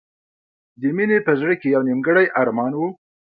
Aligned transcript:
د 0.79 0.81
مینې 0.95 1.17
په 1.27 1.31
زړه 1.39 1.53
کې 1.59 1.67
یو 1.75 1.81
نیمګړی 1.87 2.25
ارمان 2.41 2.71
و 2.75 2.81